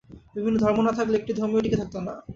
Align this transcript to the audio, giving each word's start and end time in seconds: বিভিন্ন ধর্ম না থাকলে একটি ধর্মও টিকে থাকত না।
বিভিন্ন 0.35 0.57
ধর্ম 0.63 0.79
না 0.87 0.91
থাকলে 0.97 1.15
একটি 1.17 1.31
ধর্মও 1.33 1.63
টিকে 1.63 1.79
থাকত 1.81 1.95
না। 2.07 2.13